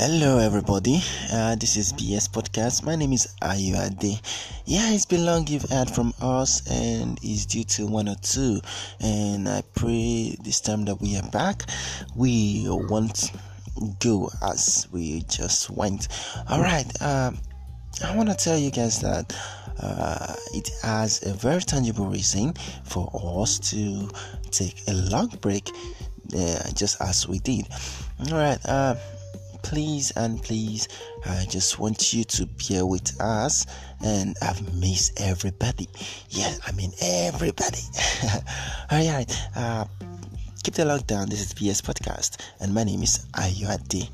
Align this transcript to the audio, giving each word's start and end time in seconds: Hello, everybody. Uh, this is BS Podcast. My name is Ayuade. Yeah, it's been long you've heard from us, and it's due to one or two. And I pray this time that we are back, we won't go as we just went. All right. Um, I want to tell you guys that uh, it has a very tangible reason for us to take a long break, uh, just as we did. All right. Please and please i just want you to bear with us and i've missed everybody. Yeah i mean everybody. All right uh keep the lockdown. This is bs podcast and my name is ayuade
Hello, 0.00 0.38
everybody. 0.38 1.02
Uh, 1.32 1.56
this 1.56 1.76
is 1.76 1.92
BS 1.92 2.30
Podcast. 2.30 2.84
My 2.84 2.94
name 2.94 3.12
is 3.12 3.34
Ayuade. 3.42 4.20
Yeah, 4.64 4.92
it's 4.92 5.04
been 5.04 5.26
long 5.26 5.48
you've 5.48 5.68
heard 5.68 5.90
from 5.90 6.14
us, 6.20 6.64
and 6.70 7.18
it's 7.20 7.46
due 7.46 7.64
to 7.64 7.88
one 7.88 8.08
or 8.08 8.14
two. 8.22 8.60
And 9.00 9.48
I 9.48 9.64
pray 9.74 10.36
this 10.44 10.60
time 10.60 10.84
that 10.84 11.00
we 11.00 11.16
are 11.16 11.28
back, 11.30 11.64
we 12.14 12.66
won't 12.68 13.32
go 13.98 14.30
as 14.40 14.86
we 14.92 15.22
just 15.22 15.68
went. 15.68 16.06
All 16.48 16.60
right. 16.60 16.86
Um, 17.02 17.40
I 18.04 18.14
want 18.14 18.28
to 18.28 18.36
tell 18.36 18.56
you 18.56 18.70
guys 18.70 19.00
that 19.00 19.36
uh, 19.82 20.32
it 20.54 20.70
has 20.84 21.26
a 21.26 21.34
very 21.34 21.62
tangible 21.62 22.06
reason 22.06 22.54
for 22.84 23.10
us 23.42 23.58
to 23.70 24.08
take 24.52 24.80
a 24.86 24.92
long 25.10 25.26
break, 25.40 25.68
uh, 26.36 26.70
just 26.76 27.00
as 27.02 27.26
we 27.26 27.40
did. 27.40 27.66
All 28.30 28.38
right. 28.38 28.64
Please 29.68 30.12
and 30.16 30.42
please 30.42 30.88
i 31.26 31.44
just 31.44 31.78
want 31.78 32.14
you 32.14 32.24
to 32.24 32.46
bear 32.46 32.86
with 32.86 33.20
us 33.20 33.66
and 34.02 34.34
i've 34.40 34.62
missed 34.80 35.20
everybody. 35.20 35.86
Yeah 36.30 36.54
i 36.66 36.72
mean 36.72 36.90
everybody. 37.02 37.82
All 38.90 39.06
right 39.12 39.30
uh 39.54 39.84
keep 40.62 40.72
the 40.72 40.84
lockdown. 40.84 41.28
This 41.28 41.42
is 41.42 41.52
bs 41.52 41.82
podcast 41.82 42.40
and 42.60 42.72
my 42.72 42.82
name 42.82 43.02
is 43.02 43.26
ayuade 43.34 44.08